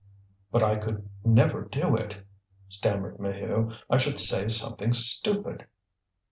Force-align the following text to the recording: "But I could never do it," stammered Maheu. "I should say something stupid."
"But 0.51 0.63
I 0.63 0.77
could 0.77 1.07
never 1.23 1.61
do 1.65 1.95
it," 1.95 2.23
stammered 2.67 3.19
Maheu. 3.19 3.71
"I 3.87 3.99
should 3.99 4.19
say 4.19 4.47
something 4.47 4.93
stupid." 4.93 5.67